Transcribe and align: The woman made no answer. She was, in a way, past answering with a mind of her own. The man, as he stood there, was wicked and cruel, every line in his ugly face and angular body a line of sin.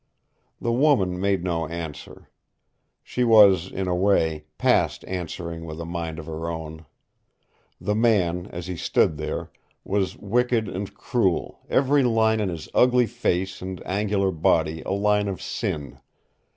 The 0.59 0.71
woman 0.71 1.19
made 1.21 1.43
no 1.43 1.67
answer. 1.67 2.27
She 3.03 3.23
was, 3.23 3.71
in 3.71 3.87
a 3.87 3.93
way, 3.93 4.45
past 4.57 5.05
answering 5.05 5.63
with 5.63 5.79
a 5.79 5.85
mind 5.85 6.17
of 6.17 6.25
her 6.25 6.49
own. 6.49 6.87
The 7.79 7.93
man, 7.93 8.47
as 8.47 8.65
he 8.65 8.75
stood 8.77 9.17
there, 9.17 9.51
was 9.83 10.17
wicked 10.17 10.67
and 10.67 10.91
cruel, 10.91 11.59
every 11.69 12.01
line 12.01 12.39
in 12.39 12.49
his 12.49 12.67
ugly 12.73 13.05
face 13.05 13.61
and 13.61 13.79
angular 13.85 14.31
body 14.31 14.81
a 14.87 14.91
line 14.91 15.27
of 15.27 15.39
sin. 15.39 15.99